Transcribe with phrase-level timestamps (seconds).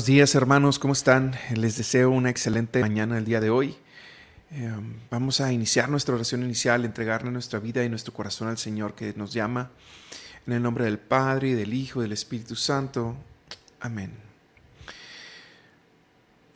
[0.00, 1.36] Buenos días hermanos, ¿cómo están?
[1.54, 3.76] Les deseo una excelente mañana el día de hoy.
[4.50, 4.72] Eh,
[5.10, 9.12] vamos a iniciar nuestra oración inicial, entregarle nuestra vida y nuestro corazón al Señor que
[9.12, 9.68] nos llama.
[10.46, 13.14] En el nombre del Padre, del Hijo, y del Espíritu Santo.
[13.78, 14.12] Amén.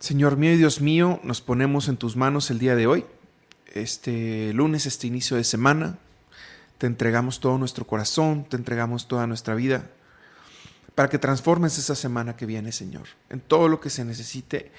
[0.00, 3.04] Señor mío y Dios mío, nos ponemos en tus manos el día de hoy,
[3.74, 5.98] este lunes, este inicio de semana.
[6.78, 9.84] Te entregamos todo nuestro corazón, te entregamos toda nuestra vida
[10.94, 14.70] para que transformes esa semana que viene, Señor, en todo lo que se necesite,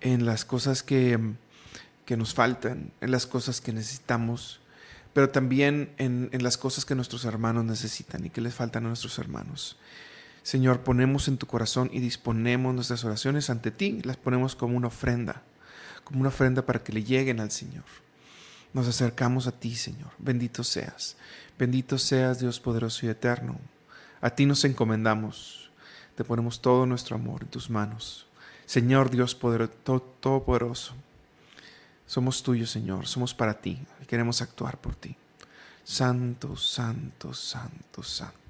[0.00, 1.18] en las cosas que,
[2.04, 4.60] que nos faltan, en las cosas que necesitamos,
[5.14, 8.88] pero también en, en, las cosas que nuestros hermanos necesitan y que les faltan a
[8.88, 9.78] nuestros hermanos.
[10.42, 14.88] Señor, ponemos en tu corazón y disponemos nuestras oraciones ante ti, las ponemos como una
[14.88, 15.42] ofrenda,
[16.02, 17.84] como una ofrenda para que le lleguen al Señor.
[18.74, 20.10] Nos acercamos a ti, Señor.
[20.18, 21.16] Bendito seas.
[21.56, 23.58] Bendito seas, Dios poderoso y eterno.
[24.24, 25.68] A ti nos encomendamos,
[26.16, 28.26] te ponemos todo nuestro amor en tus manos.
[28.64, 30.94] Señor Dios Todopoderoso,
[32.06, 35.14] somos tuyos, Señor, somos para ti, queremos actuar por ti.
[35.84, 38.43] Santo, santo, santo, santo.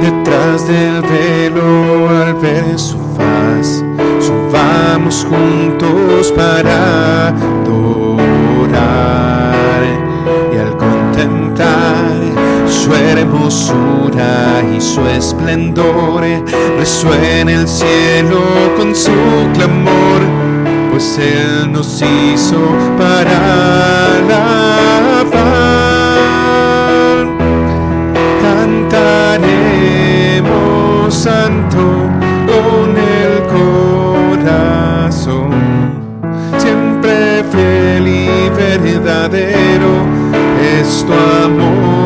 [0.00, 3.84] Detrás del velo al ver su faz.
[4.20, 8.68] Subamos juntos para adorar
[10.52, 12.18] y al contemplar
[12.66, 16.22] su hermosura y su esplendor,
[16.78, 18.40] resuena el cielo
[18.76, 19.10] con su
[19.54, 20.20] clamor,
[20.90, 22.58] pues Él nos hizo
[22.98, 25.57] para la
[31.10, 31.78] santo
[32.46, 33.42] con el
[34.44, 35.50] corazón,
[36.58, 39.92] siempre fiel y verdadero
[40.60, 41.98] es tu amor.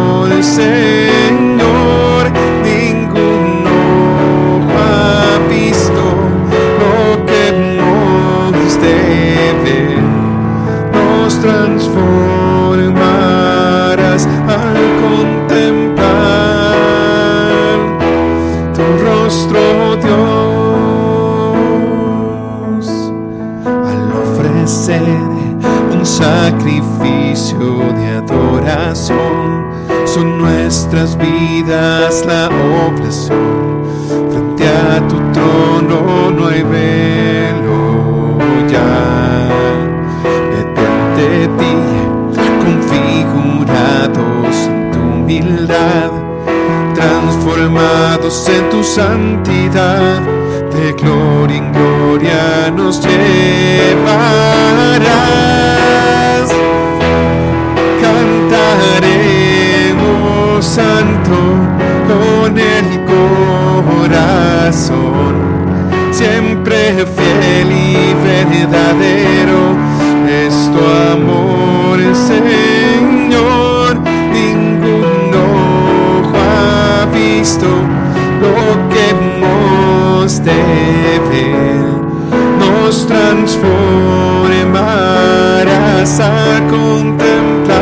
[86.02, 87.76] Transformarás a contemplar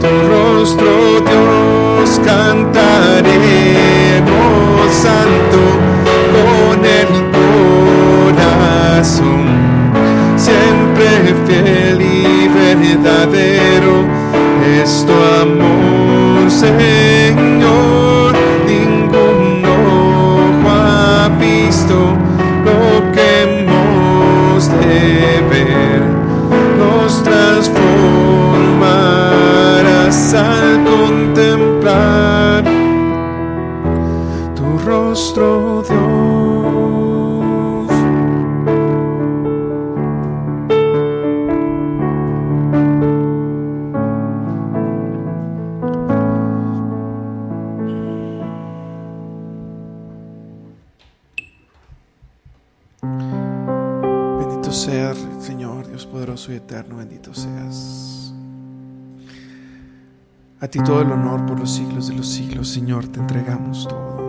[0.00, 3.02] tu rostro, Dios, cantaremos
[4.92, 5.60] santo
[6.32, 7.08] con el
[8.96, 9.44] corazón,
[10.36, 13.94] siempre fiel y verdadero
[14.80, 17.11] es tu amor, Señor.
[60.72, 64.22] Ti todo el honor por los siglos de los siglos, Señor, te entregamos todo.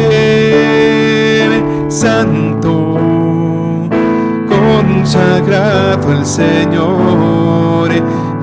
[1.90, 2.96] santo,
[4.48, 7.92] consagrado el Señor,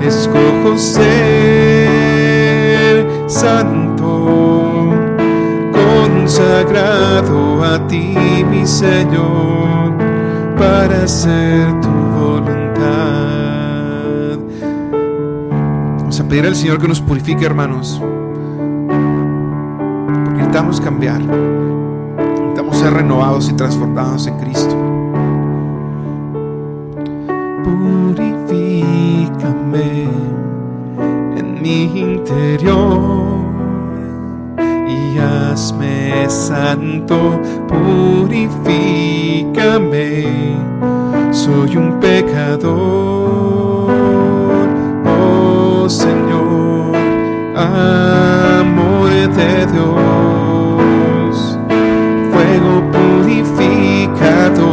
[0.03, 1.67] escojo ser
[3.25, 3.88] santo,
[8.69, 9.97] Señor,
[10.57, 12.49] para hacer tu voluntad.
[15.99, 18.01] Vamos a pedir al Señor que nos purifique, hermanos,
[20.23, 21.21] porque necesitamos cambiar
[22.79, 24.75] ser renovados y transformados en Cristo.
[27.65, 28.87] Purifícame
[31.35, 33.38] en mi interior
[36.29, 38.57] santo, purifícame,
[41.31, 42.69] soy un pecador,
[45.05, 46.95] oh Señor,
[47.55, 49.99] amor de Dios
[52.91, 54.69] purificador.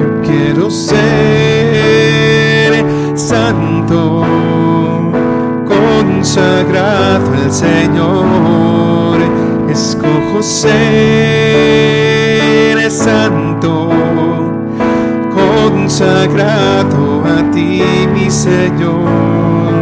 [0.00, 1.00] Yo quiero ser
[3.14, 4.24] santo,
[5.66, 8.69] consagrado al Señor.
[9.82, 10.70] Escojo ser
[12.90, 13.88] santo,
[15.34, 17.82] consagrado a ti,
[18.12, 19.72] mi Señor,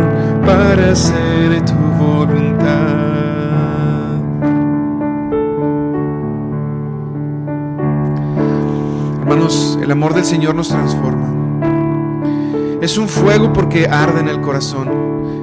[0.47, 3.09] para ser tu voluntad.
[9.83, 11.27] el amor del Señor nos transforma.
[12.81, 14.89] Es un fuego porque arde en el corazón.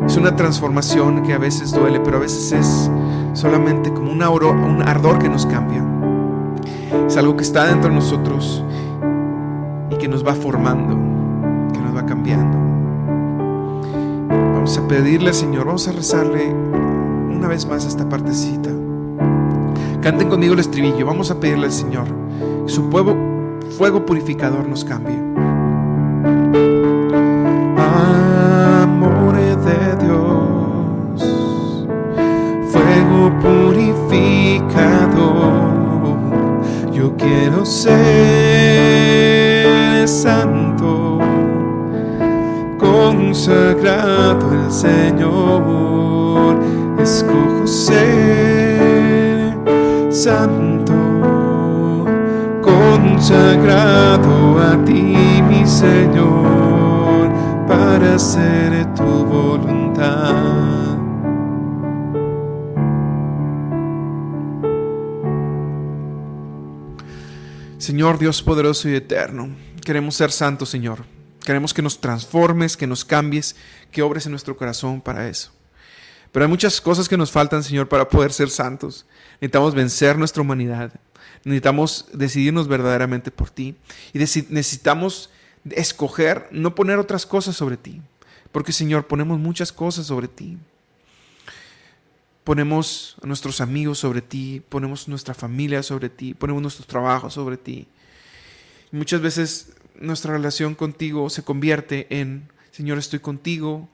[0.06, 2.90] Es una transformación que a veces duele, pero a veces es
[3.36, 5.84] solamente como un, un ardor que nos cambia.
[7.08, 8.64] Es algo que está dentro de nosotros
[9.92, 10.96] y que nos va formando,
[11.72, 12.58] que nos va cambiando.
[14.30, 18.72] Vamos a pedirle al Señor, vamos a rezarle una vez más esta partecita.
[20.02, 22.06] Canten conmigo el estribillo, vamos a pedirle al Señor
[22.66, 23.16] que su pueblo
[23.78, 25.18] fuego purificador nos cambie.
[28.82, 30.25] Amor de Dios,
[37.26, 37.98] quiero ser
[40.08, 41.20] santo,
[42.78, 46.60] consagrado el Señor,
[47.00, 49.58] escojo ser
[50.12, 50.94] santo
[52.62, 55.16] consagrado a ti,
[55.50, 57.32] mi Señor,
[57.68, 59.85] para hacer tu voluntad.
[67.86, 71.06] Señor Dios poderoso y eterno, queremos ser santos, Señor.
[71.46, 73.56] Queremos que nos transformes, que nos cambies,
[73.92, 75.52] que obres en nuestro corazón para eso.
[76.32, 79.06] Pero hay muchas cosas que nos faltan, Señor, para poder ser santos.
[79.34, 80.94] Necesitamos vencer nuestra humanidad.
[81.44, 83.76] Necesitamos decidirnos verdaderamente por ti
[84.14, 85.30] y necesitamos
[85.70, 88.02] escoger no poner otras cosas sobre ti.
[88.52, 90.58] Porque Señor, ponemos muchas cosas sobre ti.
[92.46, 97.58] Ponemos a nuestros amigos sobre ti, ponemos nuestra familia sobre ti, ponemos nuestro trabajo sobre
[97.58, 97.88] ti.
[98.92, 103.90] Muchas veces nuestra relación contigo se convierte en, Señor, estoy contigo,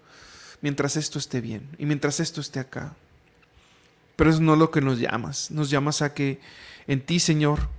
[0.61, 2.93] mientras esto esté bien y mientras esto esté acá.
[4.17, 5.49] Pero eso no es lo que nos llamas.
[5.49, 6.39] Nos llamas a que
[6.87, 7.69] en ti, Señor,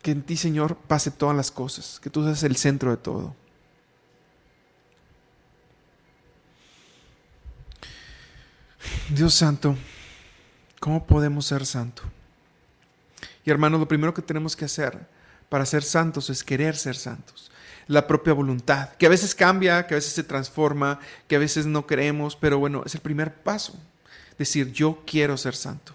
[0.00, 3.34] que en ti, Señor, pase todas las cosas, que tú seas el centro de todo.
[9.10, 9.76] Dios Santo,
[10.78, 12.04] ¿cómo podemos ser santo?
[13.44, 14.96] Y hermanos, lo primero que tenemos que hacer
[15.48, 17.50] para ser santos es querer ser santos.
[17.88, 21.66] La propia voluntad, que a veces cambia, que a veces se transforma, que a veces
[21.66, 23.76] no queremos, pero bueno, es el primer paso.
[24.38, 25.92] Decir, yo quiero ser santo.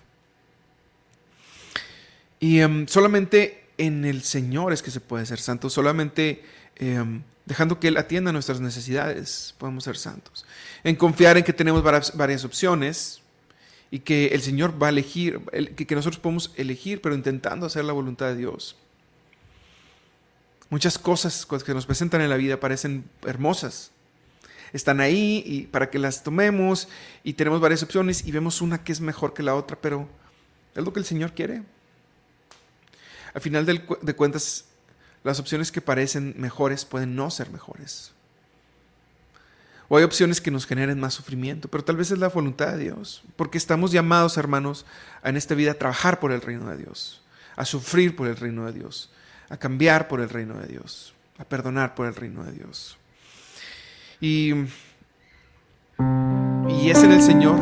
[2.41, 6.43] Y em, solamente en el Señor es que se puede ser santo, solamente
[6.75, 10.45] em, dejando que Él atienda nuestras necesidades podemos ser santos.
[10.83, 13.21] En confiar en que tenemos varias opciones,
[13.91, 15.39] y que el Señor va a elegir,
[15.75, 18.75] que, nosotros podemos elegir, pero intentando hacer la voluntad de Dios.
[20.69, 23.91] Muchas cosas que nos presentan en la vida parecen hermosas.
[24.73, 26.89] Están ahí y para que las tomemos
[27.23, 30.09] y tenemos varias opciones y vemos una que es mejor que la otra, pero
[30.75, 31.63] es lo que el Señor quiere.
[33.33, 34.65] Al final de cuentas,
[35.25, 38.11] las opciones que parecen mejores pueden no ser mejores.
[39.87, 42.77] O hay opciones que nos generen más sufrimiento, pero tal vez es la voluntad de
[42.77, 44.85] Dios, porque estamos llamados, hermanos,
[45.23, 47.23] en esta vida a trabajar por el reino de Dios,
[47.55, 49.09] a sufrir por el reino de Dios,
[49.49, 52.95] a cambiar por el reino de Dios, a perdonar por el reino de Dios.
[54.21, 54.53] Y,
[56.69, 57.57] y es en el Señor,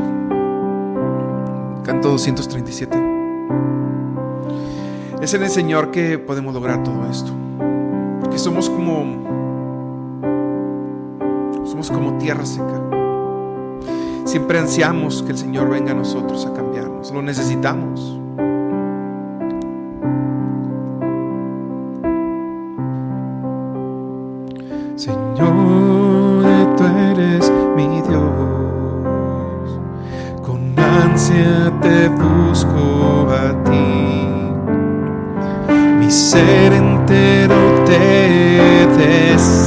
[1.85, 2.97] canto 237,
[5.21, 7.42] es en el Señor que podemos lograr todo esto,
[8.33, 9.05] porque somos como
[11.65, 12.81] somos como tierra seca.
[14.25, 17.11] Siempre ansiamos que el Señor venga a nosotros a cambiarnos.
[17.11, 18.19] Lo necesitamos.
[24.95, 29.79] Señor, tú eres mi Dios.
[30.41, 34.27] Con ansia te busco a ti.
[35.99, 36.73] Mi ser
[37.13, 39.63] entero te desea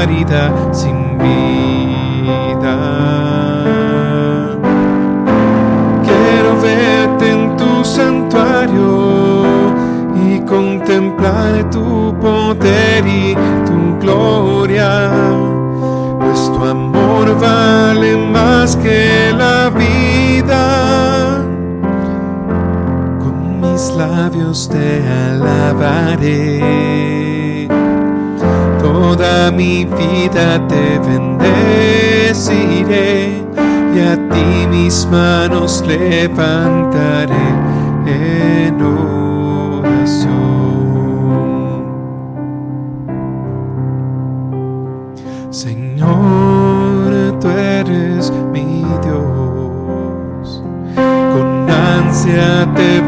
[0.00, 2.76] árida sin vida.
[6.04, 9.44] Quiero verte en tu santuario
[10.14, 13.34] y contemplar tu poder y
[13.66, 15.10] tu gloria,
[16.20, 21.07] pues tu amor vale más que la vida.
[23.98, 26.60] Labios te alabaré.
[28.80, 32.62] Toda mi vida te bendeciré
[33.92, 37.48] y a ti mis manos levantaré
[38.06, 39.08] en oración.
[45.50, 50.62] Señor, tú eres mi Dios,
[50.94, 53.02] con ansia te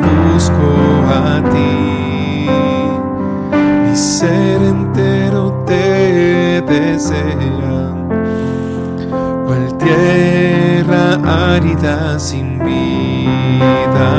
[12.19, 14.11] sin vida.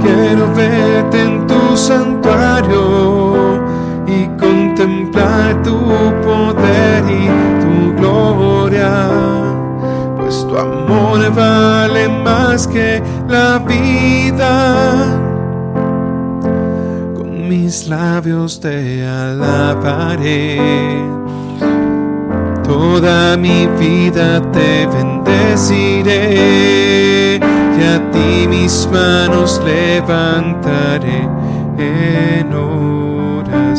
[0.00, 3.62] Quiero verte en tu santuario
[4.06, 5.78] y contemplar tu
[6.24, 7.28] poder y
[7.62, 9.08] tu gloria,
[10.16, 15.22] pues tu amor vale más que la vida
[17.48, 21.15] mis labios te alabaré.
[22.96, 26.16] Toda mi vida te bendeciré
[27.36, 31.28] y a ti mis manos levantaré
[31.76, 33.76] en oración.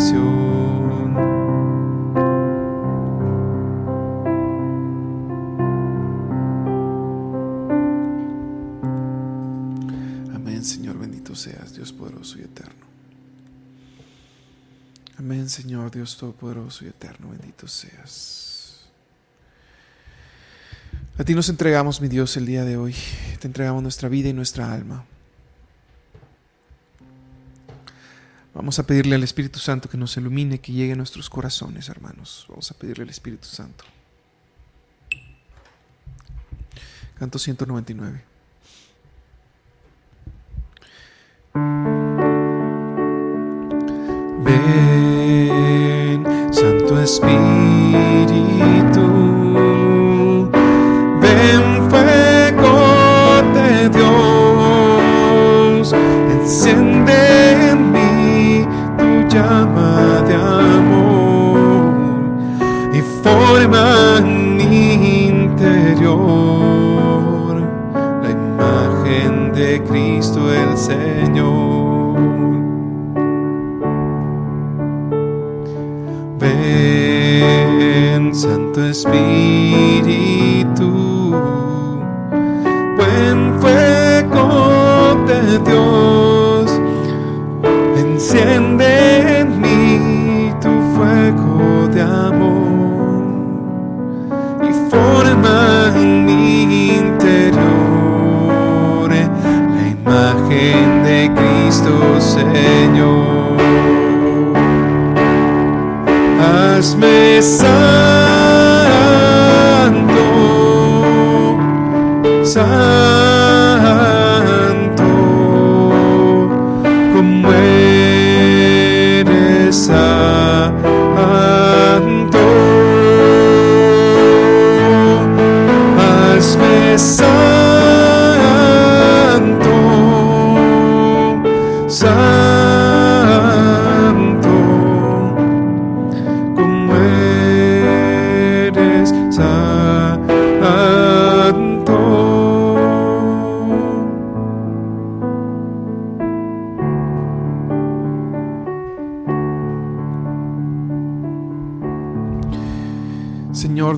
[10.35, 12.85] Amén, Señor, bendito seas, Dios poderoso y eterno.
[15.17, 18.46] Amén, Señor Dios Todopoderoso y Eterno, bendito seas.
[21.19, 22.95] A ti nos entregamos, mi Dios, el día de hoy.
[23.39, 25.03] Te entregamos nuestra vida y nuestra alma.
[28.53, 32.45] Vamos a pedirle al Espíritu Santo que nos ilumine, que llegue a nuestros corazones, hermanos.
[32.49, 33.83] Vamos a pedirle al Espíritu Santo.
[37.17, 38.23] Canto 199.
[44.43, 48.56] Ven, Santo Espíritu,
[78.97, 79.26] Santo Espíritu,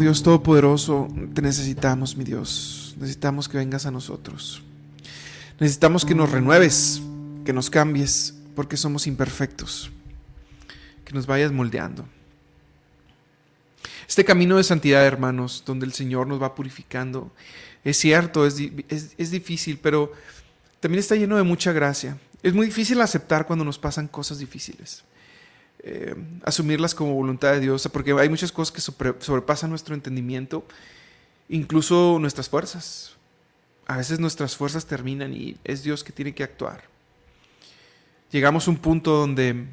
[0.10, 2.96] Dios Todopoderoso, te necesitamos, mi Dios.
[3.00, 4.62] Necesitamos que vengas a nosotros.
[5.60, 7.02] Necesitamos que nos renueves,
[7.46, 9.92] que nos cambies, porque somos imperfectos.
[11.06, 12.06] Que nos vayas moldeando.
[14.08, 17.32] Este camino de santidad, hermanos, donde el Señor nos va purificando,
[17.84, 18.56] es cierto, es,
[18.90, 20.12] es- es difícil, pero
[20.80, 22.18] también está lleno de mucha gracia.
[22.42, 25.04] Es muy difícil aceptar cuando nos pasan cosas difíciles.
[25.82, 26.14] Eh,
[26.44, 30.66] asumirlas como voluntad de Dios, porque hay muchas cosas que sobre- sobrepasan nuestro entendimiento,
[31.48, 33.16] incluso nuestras fuerzas.
[33.88, 36.84] A veces nuestras fuerzas terminan y es Dios que tiene que actuar.
[38.32, 39.66] Llegamos a un punto donde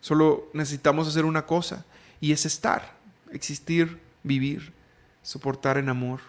[0.00, 1.84] solo necesitamos hacer una cosa
[2.20, 2.94] y es estar,
[3.32, 4.72] existir, vivir,
[5.22, 6.20] soportar en amor,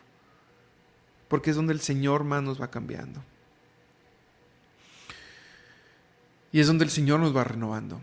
[1.27, 3.23] porque es donde el Señor más nos va cambiando.
[6.51, 8.01] Y es donde el Señor nos va renovando.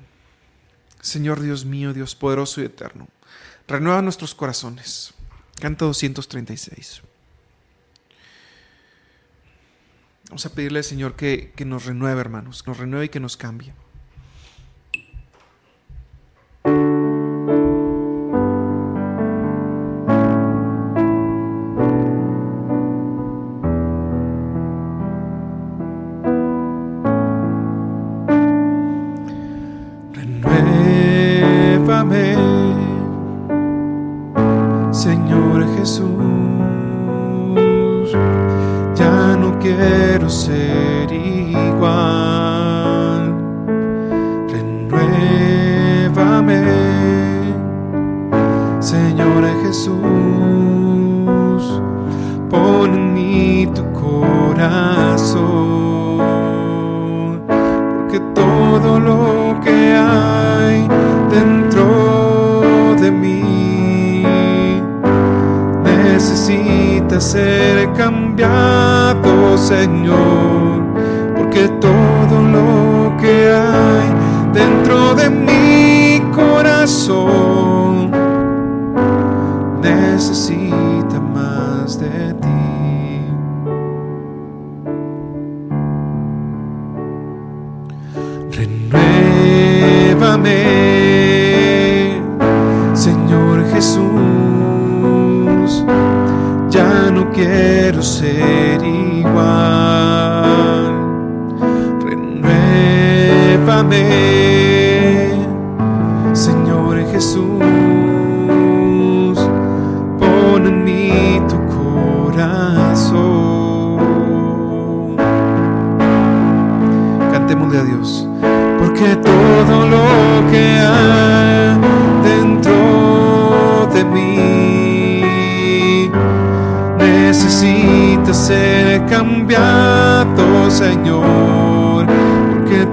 [1.00, 3.08] Señor Dios mío, Dios poderoso y eterno,
[3.68, 5.14] renueva nuestros corazones.
[5.60, 7.02] Canta 236.
[10.28, 13.20] Vamos a pedirle al Señor que, que nos renueve, hermanos, que nos renueve y que
[13.20, 13.72] nos cambie.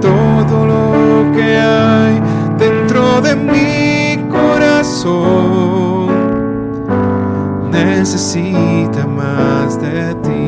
[0.04, 2.20] Todo lo que hay
[2.58, 6.08] dentro de mi corazón
[7.70, 10.44] necesita más de ti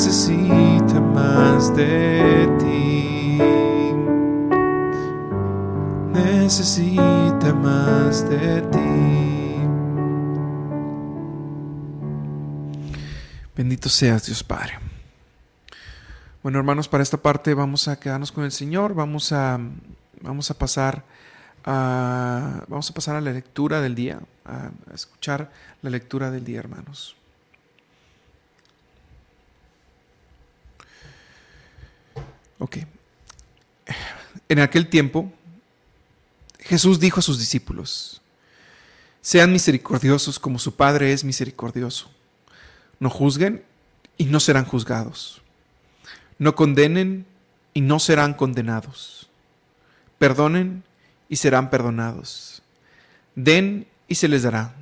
[0.00, 3.38] necesita más de ti.
[6.12, 9.56] Necesita más de ti.
[13.56, 14.87] Bendito seas Dios Padre.
[16.40, 19.58] Bueno, hermanos, para esta parte vamos a quedarnos con el Señor, vamos a,
[20.20, 21.04] vamos a pasar
[21.64, 25.50] a, vamos a pasar a la lectura del día, a escuchar
[25.82, 27.16] la lectura del día, hermanos.
[32.60, 32.78] Ok.
[34.48, 35.32] En aquel tiempo,
[36.60, 38.22] Jesús dijo a sus discípulos,
[39.20, 42.08] sean misericordiosos como su Padre es misericordioso.
[43.00, 43.64] No juzguen
[44.16, 45.42] y no serán juzgados.
[46.38, 47.26] No condenen
[47.74, 49.28] y no serán condenados.
[50.18, 50.84] Perdonen
[51.28, 52.62] y serán perdonados.
[53.34, 54.74] Den y se les dará.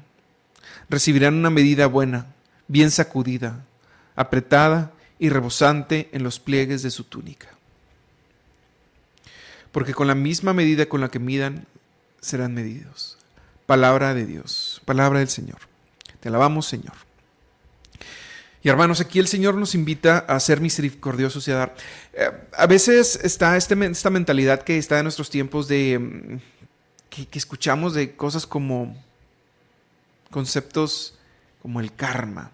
[0.89, 2.27] Recibirán una medida buena,
[2.69, 3.65] bien sacudida,
[4.15, 7.57] apretada y rebosante en los pliegues de su túnica
[9.77, 11.67] porque con la misma medida con la que midan,
[12.23, 13.19] serán medidos.
[13.67, 15.59] Palabra de Dios, palabra del Señor.
[16.19, 16.95] Te alabamos, Señor.
[18.67, 21.77] Y hermanos, aquí el Señor nos invita a ser misericordiosos y a dar.
[22.13, 26.41] Eh, a veces está este, esta mentalidad que está en nuestros tiempos de mm,
[27.09, 29.01] que, que escuchamos de cosas como
[30.33, 31.17] conceptos
[31.63, 32.51] como el karma,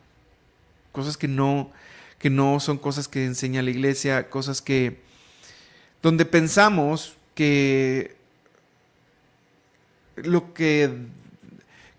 [0.92, 1.72] cosas que no,
[2.18, 5.00] que no son cosas que enseña la iglesia, cosas que,
[6.02, 8.16] donde pensamos que
[10.16, 10.90] lo que,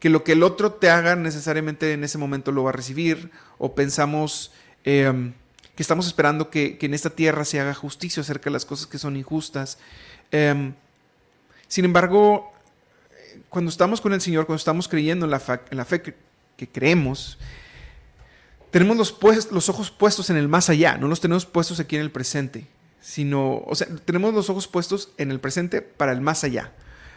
[0.03, 3.31] que lo que el otro te haga necesariamente en ese momento lo va a recibir,
[3.57, 4.51] o pensamos
[4.83, 5.31] em,
[5.77, 8.97] que estamos esperando que, en esta tierra se haga justicia acerca de las cosas que
[8.97, 9.77] son injustas.
[10.29, 10.73] Em,
[11.69, 12.51] sin embargo,
[13.47, 16.15] cuando estamos con el Señor, cuando estamos creyendo en la, fe, que,
[16.57, 17.37] que creemos,
[18.71, 19.17] tenemos los,
[19.51, 22.67] los ojos puestos en el más allá, no los tenemos puestos aquí en el presente
[22.99, 26.73] sino, o sea, tenemos los ojos puestos en el presente para el más allá,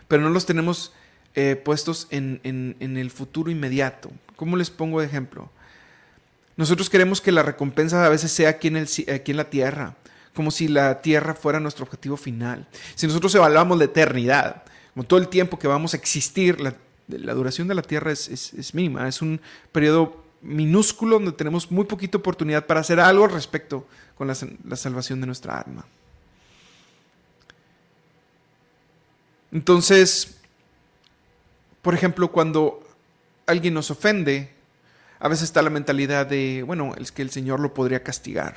[0.07, 0.93] pero no los tenemos
[1.37, 2.41] eh, puestos en,
[2.81, 4.11] el futuro inmediato.
[4.35, 5.51] ¿Cómo les pongo de ejemplo?
[6.57, 9.95] Nosotros queremos que la recompensa a veces sea aquí en, el, aquí en la tierra,
[10.35, 12.67] como si la tierra fuera nuestro objetivo final.
[12.95, 16.75] Si nosotros evaluamos la eternidad, como todo el tiempo que vamos a existir, la,
[17.35, 22.19] duración de la tierra es, es mínima, es un periodo minúsculo donde tenemos muy poquita
[22.19, 24.35] oportunidad para hacer algo al respecto con la,
[24.77, 25.85] salvación de nuestra alma.
[29.53, 30.36] Entonces,
[31.87, 32.83] por ejemplo, cuando
[33.47, 34.51] alguien nos ofende,
[35.21, 38.57] a veces está la mentalidad de, bueno, es que el Señor lo podría castigar.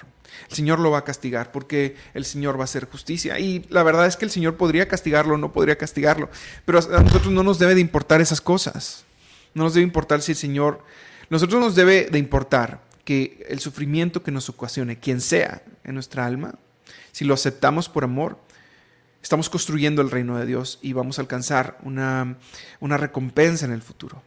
[0.50, 3.38] El Señor lo va a castigar porque el Señor va a hacer justicia.
[3.38, 6.32] Y la verdad es que el Señor podría castigarlo o no podría castigarlo.
[6.66, 9.06] Pero a nosotros no nos debe de importar esas cosas.
[9.54, 10.84] No nos debe importar si el Señor
[11.30, 16.26] nosotros nos debe de importar que el sufrimiento que nos ocasione, quien sea en nuestra
[16.26, 16.56] alma,
[17.12, 18.40] si lo aceptamos por amor,
[19.22, 22.38] estamos construyendo el reino de Dios y vamos a alcanzar una,
[22.82, 24.22] recompensa en el futuro.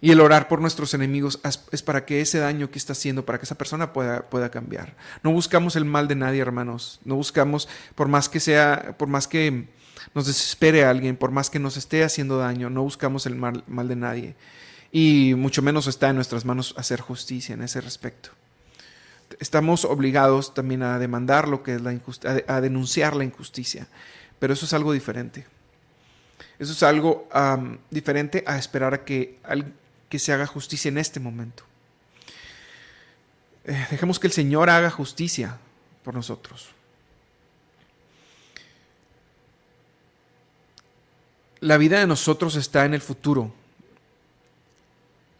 [0.00, 1.38] Y el orar por nuestros enemigos
[1.70, 4.96] es para que ese daño que está haciendo, para que esa persona pueda, pueda cambiar.
[5.22, 7.00] No buscamos el mal de nadie, hermanos.
[7.04, 9.68] No buscamos, por más que sea, por más que
[10.12, 13.86] nos desespere alguien, por más que nos esté haciendo daño, no buscamos el mal, mal
[13.86, 14.34] de nadie
[14.92, 18.30] y mucho menos está en nuestras manos hacer justicia en ese respecto.
[19.40, 23.86] Estamos obligados también a demandar lo que es la injusticia, a denunciar la injusticia,
[24.38, 25.46] pero eso es algo diferente.
[26.58, 27.28] Eso es algo
[27.90, 29.38] diferente a esperar a que,
[30.08, 31.64] que se haga justicia en este momento.
[33.64, 35.58] Eh, dejemos que el Señor haga justicia
[36.04, 36.68] por nosotros.
[41.60, 43.52] La vida de nosotros está en el futuro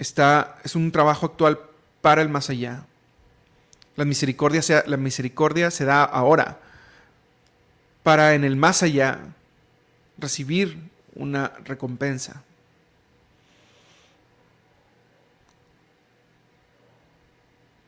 [0.02, 1.58] está, es un trabajo actual
[2.00, 2.84] para el más allá.
[3.96, 6.58] La misericordia, sea, la misericordia se da ahora
[8.02, 9.20] para en el más allá
[10.18, 10.76] recibir
[11.14, 12.42] una recompensa.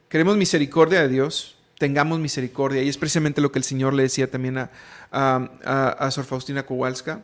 [0.08, 2.82] Queremos misericordia de Dios, tengamos misericordia.
[2.82, 4.70] Y es precisamente lo que el Señor le decía también a,
[5.10, 7.20] a, Sor Faustina Kowalska,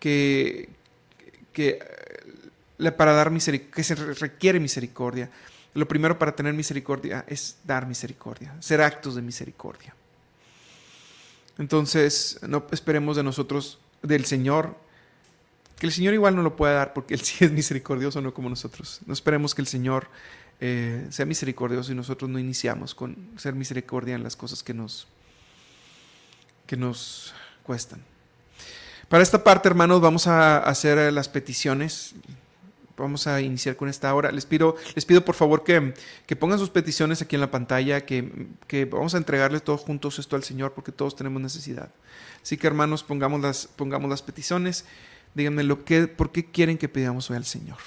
[0.00, 0.68] que,
[1.52, 1.78] que
[2.96, 5.30] para dar que se requiere misericordia.
[5.74, 9.94] Lo primero para tener misericordia es dar misericordia, ser actos de misericordia.
[11.58, 14.76] Entonces, no esperemos de nosotros, del Señor,
[15.78, 18.48] que el Señor igual no lo pueda dar porque Él sí es misericordioso, no como
[18.48, 19.00] nosotros.
[19.06, 20.08] No esperemos que el Señor
[20.60, 25.08] eh, sea misericordioso y nosotros no iniciamos con ser misericordia en las cosas que nos,
[26.66, 27.34] que nos
[27.64, 28.00] cuestan.
[29.08, 32.14] Para esta parte, hermanos, vamos a hacer las peticiones
[32.96, 34.30] Vamos a iniciar con esta hora.
[34.30, 35.94] Les pido, les pido por favor que,
[36.26, 40.18] que pongan sus peticiones aquí en la pantalla, que, que, vamos a entregarles todos juntos
[40.18, 41.90] esto al Señor porque todos tenemos necesidad.
[42.42, 44.84] Así que hermanos, pongamos las, pongamos las peticiones.
[45.34, 47.78] Díganme lo que, por qué quieren que pidamos hoy al Señor.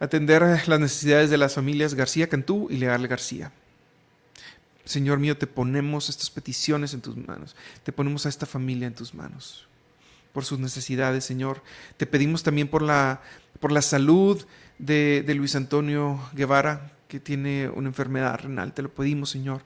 [0.00, 3.52] Atender las necesidades de las familias García Cantú y Leal García.
[4.90, 7.54] Señor mío, te ponemos estas peticiones en tus manos.
[7.84, 9.68] Te ponemos a esta familia en tus manos.
[10.32, 11.62] Por sus necesidades, Señor.
[11.96, 13.22] Te pedimos también por la,
[13.60, 14.44] por la salud
[14.78, 18.74] de, de Luis Antonio Guevara, que tiene una enfermedad renal.
[18.74, 19.62] Te lo pedimos, Señor.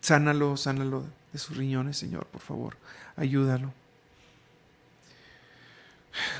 [0.00, 2.78] Sánalo, sánalo de sus riñones, Señor, por favor.
[3.14, 3.74] Ayúdalo.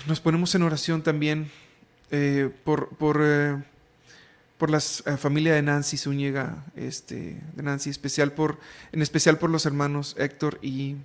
[0.06, 1.50] Nos ponemos en oración también
[2.10, 3.62] eh, por, por, eh,
[4.58, 8.58] por la eh, familia de Nancy Zúñiga, este, de Nancy, especial por,
[8.92, 10.96] en especial por los hermanos Héctor y,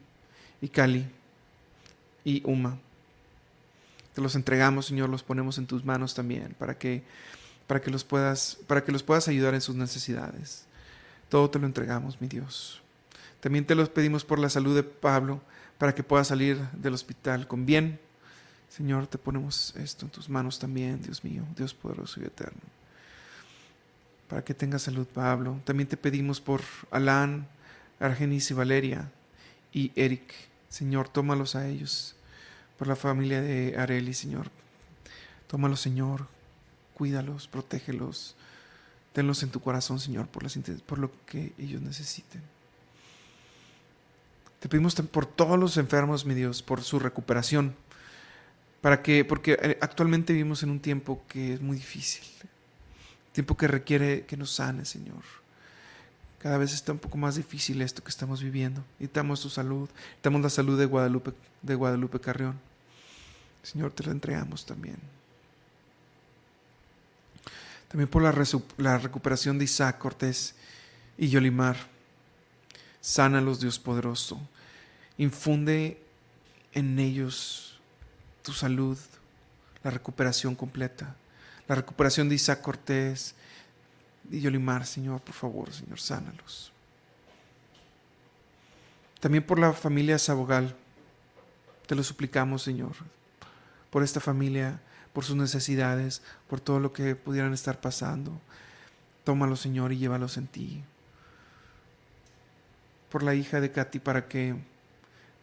[0.62, 1.06] y Cali
[2.24, 2.78] y Uma.
[4.14, 7.04] Te los entregamos, Señor, los ponemos en tus manos también para que
[7.72, 10.66] para que los puedas, para que los puedas ayudar en sus necesidades.
[11.30, 12.82] Todo te lo entregamos, mi Dios.
[13.40, 15.40] También te los pedimos por la salud de Pablo,
[15.78, 17.98] para que pueda salir del hospital con bien.
[18.68, 22.60] Señor, te ponemos esto en tus manos también, Dios mío, Dios poderoso y eterno.
[24.32, 25.62] Para que tenga salud, Pablo.
[25.64, 27.48] También te pedimos por Alán,
[28.00, 29.12] Argenis y Valeria
[29.72, 30.34] y Eric.
[30.70, 32.16] Señor, tómalos a ellos.
[32.80, 34.50] Por la familia de Areli, Señor.
[35.48, 36.26] Tómalos, Señor
[37.02, 38.36] cuídalos, protégelos,
[39.12, 42.44] tenlos en tu corazón, Señor, por, las, por lo que ellos necesiten.
[44.60, 47.74] Te pedimos por todos los enfermos, mi Dios, por su recuperación,
[48.82, 52.24] para que, porque eh, actualmente vivimos en un tiempo que es muy difícil,
[53.32, 55.24] tiempo que requiere que nos sane, Señor.
[56.40, 58.84] Cada vez está un poco más difícil esto que estamos viviendo.
[59.00, 62.60] Necesitamos tu salud, necesitamos la salud de Guadalupe, de Guadalupe Carrión.
[63.64, 64.98] Señor, te la entregamos también.
[67.92, 70.56] También por la, recuperación de Isaac Cortés
[71.18, 71.76] y Yolimar.
[73.02, 74.40] Sánalos, Dios poderoso.
[75.18, 76.02] Infunde
[76.74, 77.80] en ellos
[78.44, 78.98] tu salud,
[79.84, 81.16] la recuperación completa.
[81.72, 83.34] La recuperación de Isaac Cortés
[84.30, 86.74] y Yolimar, Señor, por favor, Señor, sánalos.
[89.22, 90.76] También por la familia Sabogal.
[91.88, 92.92] Te lo suplicamos, Señor.
[93.90, 94.82] Por esta familia
[95.14, 98.38] por sus necesidades, por todo lo que pudieran estar pasando.
[99.24, 100.84] Tómalo, Señor, y llévalos en ti.
[103.10, 104.58] Por la hija de Katy, para que,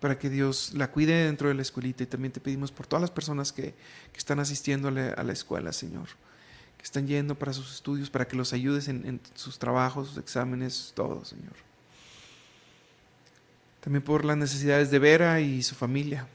[0.00, 2.02] para que Dios la cuide dentro de la escuelita.
[2.02, 3.74] Y también te pedimos por todas las personas que,
[4.12, 6.08] que están asistiendo a la, escuela, Señor.
[6.76, 10.18] Que están yendo para sus estudios, para que los ayudes en, en sus trabajos, sus
[10.18, 11.54] exámenes, todo, Señor.
[13.80, 16.26] También por las necesidades de Vera y su familia.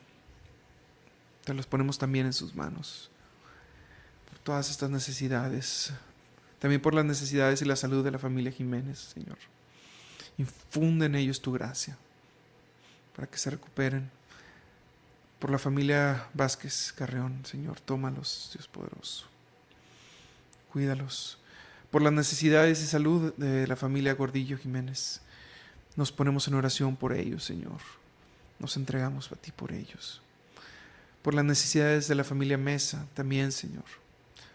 [1.46, 3.10] Te los ponemos también en sus manos
[4.44, 5.92] todas estas necesidades.
[6.60, 9.38] También por las necesidades y la salud de la familia Jiménez, Señor.
[10.38, 11.98] Infunde en ellos tu gracia
[13.16, 14.10] para que se recuperen.
[15.40, 19.26] Por la familia Vázquez Carreón, Señor, tómalos, Dios poderoso.
[20.72, 21.38] Cuídalos.
[21.92, 25.22] Por las necesidades y salud de la familia Gordillo Jiménez,
[25.96, 27.80] nos ponemos en oración por ellos, Señor.
[28.58, 30.22] Nos entregamos a ti por ellos.
[31.22, 33.86] Por las necesidades de la familia Mesa, también, Señor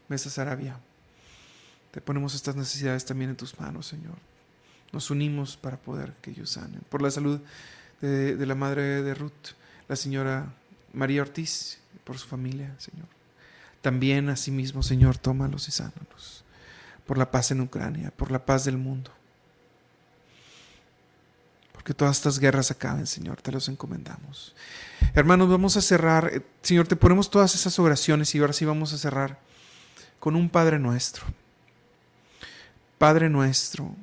[0.08, 0.80] Mesa Sarabia.
[1.90, 4.16] Te ponemos estas necesidades también en tus manos, Señor.
[4.92, 6.80] Nos unimos para poder que ellos sanen.
[6.88, 7.40] Por la salud
[8.00, 9.54] de, la madre de Ruth,
[9.88, 10.52] la señora
[10.92, 13.06] María Ortiz, por su familia, Señor.
[13.80, 16.44] También asimismo, Señor, tómalos y sánalos.
[17.06, 19.10] Por la paz en Ucrania, por la paz del mundo.
[21.72, 24.54] Porque todas estas guerras acaben, Señor, te los encomendamos.
[25.14, 26.30] Hermanos, vamos a cerrar.
[26.32, 29.38] Eh, Señor, te ponemos todas esas oraciones y ahora sí vamos a cerrar
[30.18, 31.24] con un Padre nuestro.
[32.98, 33.94] Padre nuestro,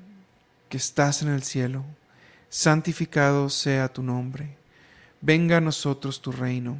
[0.69, 1.84] que estás en el cielo,
[2.55, 4.55] santificado sea tu nombre.
[5.19, 6.77] Venga a nosotros tu reino.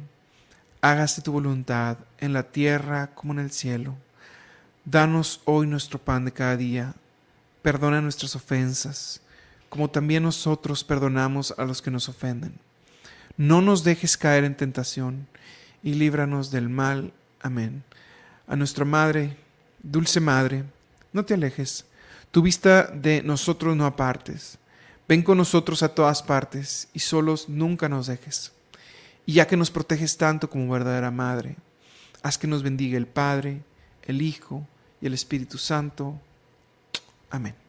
[0.80, 3.94] Hágase tu voluntad en la tierra como en el cielo.
[4.86, 6.94] Danos hoy nuestro pan de cada día.
[7.60, 9.20] Perdona nuestras ofensas,
[9.68, 12.58] como también nosotros perdonamos a los que nos ofenden.
[13.36, 15.26] No nos dejes caer en tentación,
[15.82, 17.12] y líbranos del mal.
[17.42, 17.84] Amén
[18.46, 19.36] a nuestra Madre,
[19.82, 20.64] Dulce Madre,
[21.12, 21.84] no te alejes,
[22.30, 24.58] tu vista de nosotros no apartes.
[25.08, 28.52] Ven con nosotros a todas partes y solos nunca nos dejes.
[29.24, 31.56] Y ya que nos proteges tanto como verdadera Madre,
[32.22, 33.62] haz que nos bendiga el Padre,
[34.02, 34.66] el Hijo
[35.00, 36.20] y el Espíritu Santo.
[37.30, 37.65] Amén.